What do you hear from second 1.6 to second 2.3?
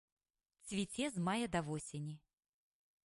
восені.